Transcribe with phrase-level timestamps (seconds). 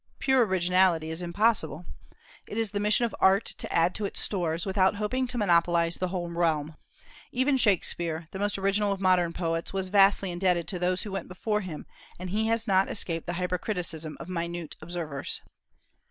[0.17, 1.85] Pure originality is impossible.
[2.47, 5.97] It is the mission of art to add to its stores, without hoping to monopolize
[5.97, 6.75] the whole realm.
[7.31, 11.27] Even Shakspeare, the most original of modern poets, was vastly indebted to those who went
[11.27, 11.85] before him,
[12.17, 15.41] and he has not escaped the hypercriticism of minute observers.